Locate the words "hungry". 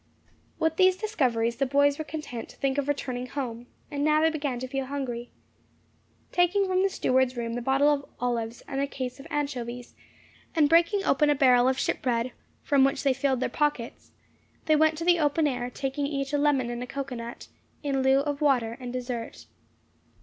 4.87-5.29